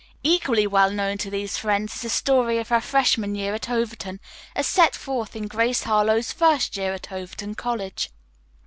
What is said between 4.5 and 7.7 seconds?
as set forth in "Grace Harlowe's First Year at Overton